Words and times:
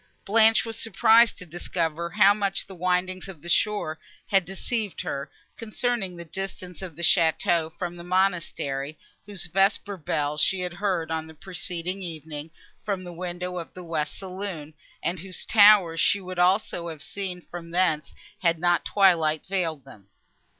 Blanche 0.25 0.65
was 0.65 0.75
surprised 0.79 1.37
to 1.37 1.45
discover 1.45 2.09
how 2.09 2.33
much 2.33 2.65
the 2.65 2.73
windings 2.73 3.27
of 3.27 3.43
the 3.43 3.47
shore 3.49 3.99
had 4.25 4.45
deceived 4.45 5.01
her, 5.01 5.29
concerning 5.57 6.17
the 6.17 6.25
distance 6.25 6.81
of 6.81 6.95
the 6.95 7.03
château 7.03 7.71
from 7.77 7.95
the 7.95 8.03
monastery, 8.03 8.97
whose 9.27 9.45
vesper 9.45 9.97
bell 9.97 10.37
she 10.37 10.61
had 10.61 10.73
heard, 10.73 11.11
on 11.11 11.27
the 11.27 11.35
preceding 11.35 12.01
evening, 12.01 12.49
from 12.83 13.03
the 13.03 13.13
windows 13.13 13.61
of 13.61 13.71
the 13.75 13.83
west 13.83 14.17
saloon, 14.17 14.73
and 15.03 15.19
whose 15.19 15.45
towers 15.45 15.99
she 15.99 16.19
would 16.19 16.39
also 16.39 16.87
have 16.87 17.03
seen 17.03 17.39
from 17.39 17.69
thence, 17.69 18.11
had 18.39 18.57
not 18.57 18.83
twilight 18.83 19.45
veiled 19.45 19.85
them. 19.85 20.07